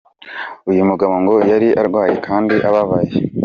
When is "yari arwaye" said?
1.51-2.15